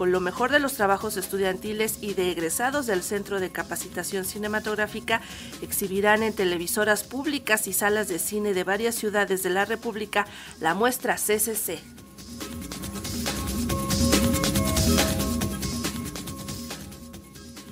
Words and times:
con 0.00 0.12
lo 0.12 0.20
mejor 0.20 0.50
de 0.50 0.60
los 0.60 0.72
trabajos 0.72 1.18
estudiantiles 1.18 1.98
y 2.00 2.14
de 2.14 2.30
egresados 2.30 2.86
del 2.86 3.02
Centro 3.02 3.38
de 3.38 3.50
Capacitación 3.50 4.24
Cinematográfica, 4.24 5.20
exhibirán 5.60 6.22
en 6.22 6.32
televisoras 6.32 7.04
públicas 7.04 7.66
y 7.66 7.74
salas 7.74 8.08
de 8.08 8.18
cine 8.18 8.54
de 8.54 8.64
varias 8.64 8.94
ciudades 8.94 9.42
de 9.42 9.50
la 9.50 9.66
República 9.66 10.26
la 10.58 10.72
muestra 10.72 11.16
CCC. 11.16 11.99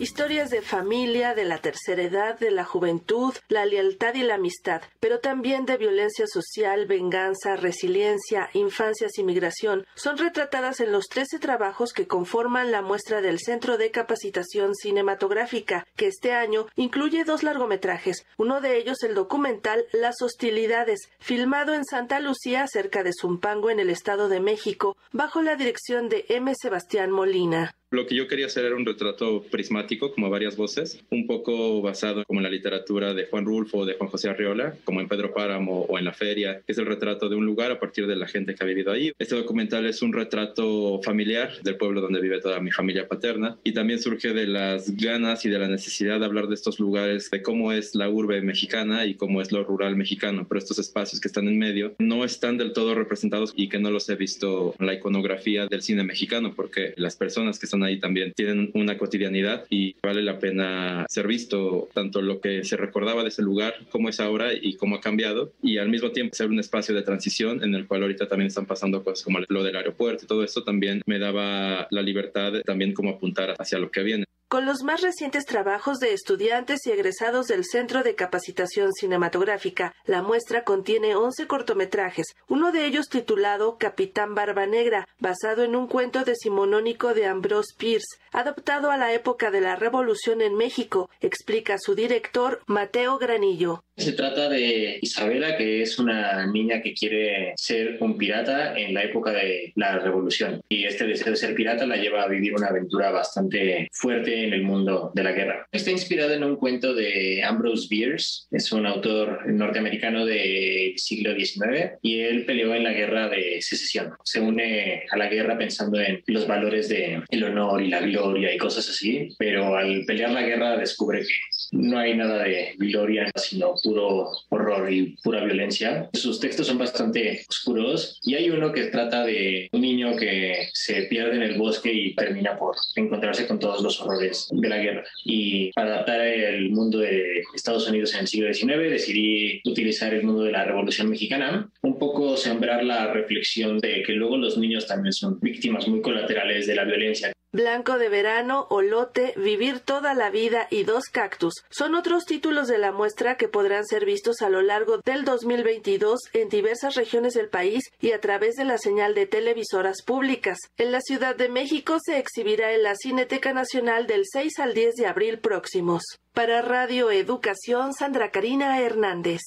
Historias 0.00 0.50
de 0.50 0.62
familia, 0.62 1.34
de 1.34 1.44
la 1.44 1.58
tercera 1.58 2.02
edad, 2.02 2.38
de 2.38 2.52
la 2.52 2.64
juventud, 2.64 3.34
la 3.48 3.66
lealtad 3.66 4.14
y 4.14 4.22
la 4.22 4.36
amistad, 4.36 4.80
pero 5.00 5.18
también 5.18 5.66
de 5.66 5.76
violencia 5.76 6.28
social, 6.28 6.86
venganza, 6.86 7.56
resiliencia, 7.56 8.48
infancias 8.52 9.18
y 9.18 9.24
migración, 9.24 9.86
son 9.96 10.16
retratadas 10.16 10.78
en 10.78 10.92
los 10.92 11.08
13 11.08 11.40
trabajos 11.40 11.92
que 11.92 12.06
conforman 12.06 12.70
la 12.70 12.80
muestra 12.80 13.20
del 13.22 13.40
Centro 13.40 13.76
de 13.76 13.90
Capacitación 13.90 14.76
Cinematográfica, 14.76 15.84
que 15.96 16.06
este 16.06 16.32
año 16.32 16.66
incluye 16.76 17.24
dos 17.24 17.42
largometrajes, 17.42 18.24
uno 18.36 18.60
de 18.60 18.76
ellos 18.76 19.02
el 19.02 19.16
documental 19.16 19.84
Las 19.92 20.22
hostilidades, 20.22 21.08
filmado 21.18 21.74
en 21.74 21.84
Santa 21.84 22.20
Lucía, 22.20 22.68
cerca 22.68 23.02
de 23.02 23.10
Zumpango, 23.12 23.68
en 23.68 23.80
el 23.80 23.90
Estado 23.90 24.28
de 24.28 24.38
México, 24.38 24.96
bajo 25.10 25.42
la 25.42 25.56
dirección 25.56 26.08
de 26.08 26.24
M. 26.28 26.54
Sebastián 26.54 27.10
Molina. 27.10 27.74
Lo 27.90 28.06
que 28.06 28.14
yo 28.14 28.28
quería 28.28 28.46
hacer 28.46 28.66
era 28.66 28.76
un 28.76 28.84
retrato 28.84 29.42
prismático, 29.50 30.12
como 30.12 30.28
varias 30.28 30.58
voces, 30.58 31.02
un 31.10 31.26
poco 31.26 31.80
basado 31.80 32.22
como 32.26 32.40
en 32.40 32.44
la 32.44 32.50
literatura 32.50 33.14
de 33.14 33.24
Juan 33.24 33.46
Rulfo 33.46 33.78
o 33.78 33.86
de 33.86 33.94
Juan 33.94 34.10
José 34.10 34.28
Arriola, 34.28 34.76
como 34.84 35.00
en 35.00 35.08
Pedro 35.08 35.32
Páramo 35.32 35.86
o 35.88 35.98
en 35.98 36.04
La 36.04 36.12
Feria, 36.12 36.60
que 36.66 36.72
es 36.72 36.78
el 36.78 36.84
retrato 36.84 37.30
de 37.30 37.36
un 37.36 37.46
lugar 37.46 37.70
a 37.70 37.80
partir 37.80 38.06
de 38.06 38.14
la 38.14 38.28
gente 38.28 38.54
que 38.54 38.62
ha 38.62 38.66
vivido 38.66 38.92
ahí. 38.92 39.12
Este 39.18 39.36
documental 39.36 39.86
es 39.86 40.02
un 40.02 40.12
retrato 40.12 41.00
familiar 41.02 41.50
del 41.62 41.78
pueblo 41.78 42.02
donde 42.02 42.20
vive 42.20 42.42
toda 42.42 42.60
mi 42.60 42.70
familia 42.70 43.08
paterna 43.08 43.56
y 43.64 43.72
también 43.72 44.02
surge 44.02 44.34
de 44.34 44.46
las 44.46 44.94
ganas 44.94 45.46
y 45.46 45.48
de 45.48 45.58
la 45.58 45.68
necesidad 45.68 46.20
de 46.20 46.26
hablar 46.26 46.48
de 46.48 46.56
estos 46.56 46.78
lugares, 46.78 47.30
de 47.30 47.40
cómo 47.40 47.72
es 47.72 47.94
la 47.94 48.10
urbe 48.10 48.42
mexicana 48.42 49.06
y 49.06 49.14
cómo 49.14 49.40
es 49.40 49.50
lo 49.50 49.64
rural 49.64 49.96
mexicano, 49.96 50.44
pero 50.46 50.58
estos 50.58 50.78
espacios 50.78 51.22
que 51.22 51.28
están 51.28 51.48
en 51.48 51.58
medio 51.58 51.94
no 51.98 52.22
están 52.24 52.58
del 52.58 52.74
todo 52.74 52.94
representados 52.94 53.54
y 53.56 53.70
que 53.70 53.78
no 53.78 53.90
los 53.90 54.10
he 54.10 54.16
visto 54.16 54.74
en 54.78 54.84
la 54.84 54.92
iconografía 54.92 55.66
del 55.68 55.80
cine 55.80 56.04
mexicano, 56.04 56.52
porque 56.54 56.92
las 56.98 57.16
personas 57.16 57.58
que 57.58 57.64
están 57.64 57.77
ahí 57.84 57.98
también 57.98 58.32
tienen 58.34 58.70
una 58.74 58.98
cotidianidad 58.98 59.64
y 59.70 59.96
vale 60.02 60.22
la 60.22 60.38
pena 60.38 61.06
ser 61.08 61.26
visto 61.26 61.88
tanto 61.94 62.22
lo 62.22 62.40
que 62.40 62.64
se 62.64 62.76
recordaba 62.76 63.22
de 63.22 63.28
ese 63.28 63.42
lugar, 63.42 63.74
cómo 63.90 64.08
es 64.08 64.20
ahora 64.20 64.52
y 64.54 64.76
cómo 64.76 64.96
ha 64.96 65.00
cambiado 65.00 65.52
y 65.62 65.78
al 65.78 65.88
mismo 65.88 66.10
tiempo 66.10 66.34
ser 66.34 66.48
un 66.48 66.58
espacio 66.58 66.94
de 66.94 67.02
transición 67.02 67.62
en 67.62 67.74
el 67.74 67.86
cual 67.86 68.02
ahorita 68.02 68.28
también 68.28 68.48
están 68.48 68.66
pasando 68.66 69.02
cosas 69.02 69.24
como 69.24 69.38
lo 69.48 69.62
del 69.62 69.76
aeropuerto 69.76 70.24
y 70.24 70.28
todo 70.28 70.44
esto 70.44 70.64
también 70.64 71.02
me 71.06 71.18
daba 71.18 71.86
la 71.90 72.02
libertad 72.02 72.52
también 72.64 72.92
como 72.92 73.10
apuntar 73.10 73.54
hacia 73.58 73.78
lo 73.78 73.90
que 73.90 74.02
viene. 74.02 74.24
Con 74.48 74.64
los 74.64 74.82
más 74.82 75.02
recientes 75.02 75.44
trabajos 75.44 75.98
de 75.98 76.14
estudiantes 76.14 76.86
y 76.86 76.90
egresados 76.90 77.48
del 77.48 77.66
Centro 77.66 78.02
de 78.02 78.14
Capacitación 78.14 78.94
Cinematográfica, 78.94 79.94
la 80.06 80.22
muestra 80.22 80.64
contiene 80.64 81.14
11 81.14 81.46
cortometrajes, 81.46 82.34
uno 82.48 82.72
de 82.72 82.86
ellos 82.86 83.10
titulado 83.10 83.76
Capitán 83.76 84.34
Barba 84.34 84.64
Negra, 84.64 85.06
basado 85.18 85.64
en 85.64 85.76
un 85.76 85.86
cuento 85.86 86.24
decimonónico 86.24 87.12
de 87.12 87.26
Ambrose 87.26 87.74
Pierce, 87.76 88.16
adaptado 88.32 88.90
a 88.90 88.96
la 88.96 89.12
época 89.12 89.50
de 89.50 89.60
la 89.60 89.76
Revolución 89.76 90.40
en 90.40 90.54
México, 90.54 91.10
explica 91.20 91.76
su 91.78 91.94
director 91.94 92.62
Mateo 92.66 93.18
Granillo. 93.18 93.84
Se 93.98 94.12
trata 94.12 94.48
de 94.48 95.00
Isabela, 95.02 95.56
que 95.56 95.82
es 95.82 95.98
una 95.98 96.46
niña 96.46 96.80
que 96.80 96.94
quiere 96.94 97.52
ser 97.56 97.98
un 97.98 98.16
pirata 98.16 98.78
en 98.78 98.94
la 98.94 99.02
época 99.02 99.32
de 99.32 99.72
la 99.74 99.98
revolución. 99.98 100.60
Y 100.68 100.84
este 100.84 101.04
deseo 101.04 101.32
de 101.32 101.36
ser 101.36 101.52
pirata 101.56 101.84
la 101.84 101.96
lleva 101.96 102.22
a 102.22 102.28
vivir 102.28 102.54
una 102.54 102.68
aventura 102.68 103.10
bastante 103.10 103.88
fuerte 103.90 104.44
en 104.44 104.52
el 104.52 104.62
mundo 104.62 105.10
de 105.14 105.24
la 105.24 105.32
guerra. 105.32 105.66
Está 105.72 105.90
inspirado 105.90 106.32
en 106.32 106.44
un 106.44 106.54
cuento 106.54 106.94
de 106.94 107.42
Ambrose 107.42 107.88
Bierce, 107.90 108.46
es 108.52 108.70
un 108.70 108.86
autor 108.86 109.48
norteamericano 109.48 110.24
del 110.24 110.96
siglo 110.96 111.34
XIX, 111.34 111.98
y 112.00 112.20
él 112.20 112.44
peleó 112.44 112.76
en 112.76 112.84
la 112.84 112.92
guerra 112.92 113.28
de 113.28 113.60
secesión. 113.60 114.12
Se 114.22 114.40
une 114.40 115.06
a 115.10 115.16
la 115.16 115.28
guerra 115.28 115.58
pensando 115.58 116.00
en 116.00 116.22
los 116.28 116.46
valores 116.46 116.88
de 116.88 117.20
el 117.28 117.44
honor 117.44 117.82
y 117.82 117.88
la 117.88 118.00
gloria 118.00 118.54
y 118.54 118.58
cosas 118.58 118.88
así, 118.88 119.30
pero 119.38 119.76
al 119.76 120.04
pelear 120.06 120.30
la 120.30 120.42
guerra 120.42 120.76
descubre 120.76 121.22
que 121.22 121.34
no 121.72 121.98
hay 121.98 122.16
nada 122.16 122.44
de 122.44 122.74
gloria, 122.78 123.30
sino 123.34 123.74
puro 123.88 124.30
horror 124.50 124.92
y 124.92 125.16
pura 125.22 125.44
violencia. 125.44 126.10
Sus 126.12 126.40
textos 126.40 126.66
son 126.66 126.78
bastante 126.78 127.44
oscuros 127.48 128.20
y 128.22 128.34
hay 128.34 128.50
uno 128.50 128.72
que 128.72 128.84
trata 128.84 129.24
de 129.24 129.68
un 129.72 129.80
niño 129.80 130.14
que 130.16 130.68
se 130.74 131.04
pierde 131.04 131.36
en 131.36 131.42
el 131.42 131.58
bosque 131.58 131.90
y 131.92 132.14
termina 132.14 132.58
por 132.58 132.76
encontrarse 132.96 133.46
con 133.46 133.58
todos 133.58 133.82
los 133.82 134.00
horrores 134.00 134.48
de 134.50 134.68
la 134.68 134.78
guerra. 134.78 135.04
Y 135.24 135.72
para 135.72 135.94
adaptar 135.94 136.20
el 136.20 136.70
mundo 136.70 136.98
de 136.98 137.42
Estados 137.54 137.88
Unidos 137.88 138.12
en 138.14 138.20
el 138.20 138.26
siglo 138.26 138.52
XIX 138.52 138.90
decidí 138.90 139.60
utilizar 139.64 140.12
el 140.12 140.24
mundo 140.24 140.42
de 140.42 140.52
la 140.52 140.64
Revolución 140.64 141.08
Mexicana, 141.08 141.70
un 141.82 141.98
poco 141.98 142.36
sembrar 142.36 142.84
la 142.84 143.12
reflexión 143.12 143.78
de 143.78 144.02
que 144.02 144.12
luego 144.12 144.36
los 144.36 144.58
niños 144.58 144.86
también 144.86 145.12
son 145.12 145.40
víctimas 145.40 145.88
muy 145.88 146.02
colaterales 146.02 146.66
de 146.66 146.74
la 146.74 146.84
violencia. 146.84 147.32
Blanco 147.50 147.96
de 147.96 148.10
verano, 148.10 148.66
Olote, 148.68 149.32
Vivir 149.38 149.80
toda 149.80 150.12
la 150.12 150.28
vida 150.28 150.68
y 150.70 150.84
Dos 150.84 151.04
cactus 151.10 151.64
son 151.70 151.94
otros 151.94 152.26
títulos 152.26 152.68
de 152.68 152.76
la 152.76 152.92
muestra 152.92 153.38
que 153.38 153.48
podrán 153.48 153.86
ser 153.86 154.04
vistos 154.04 154.42
a 154.42 154.50
lo 154.50 154.60
largo 154.60 154.98
del 155.02 155.24
2022 155.24 156.20
en 156.34 156.50
diversas 156.50 156.94
regiones 156.94 157.32
del 157.32 157.48
país 157.48 157.84
y 158.02 158.12
a 158.12 158.20
través 158.20 158.56
de 158.56 158.66
la 158.66 158.76
señal 158.76 159.14
de 159.14 159.24
televisoras 159.24 160.02
públicas. 160.02 160.58
En 160.76 160.92
la 160.92 161.00
Ciudad 161.00 161.36
de 161.36 161.48
México 161.48 161.96
se 162.04 162.18
exhibirá 162.18 162.74
en 162.74 162.82
la 162.82 162.94
Cineteca 162.94 163.54
Nacional 163.54 164.06
del 164.06 164.24
6 164.30 164.58
al 164.58 164.74
10 164.74 164.96
de 164.96 165.06
abril 165.06 165.38
próximos. 165.38 166.02
Para 166.34 166.60
Radio 166.60 167.10
Educación, 167.10 167.94
Sandra 167.94 168.30
Karina 168.30 168.78
Hernández. 168.78 169.40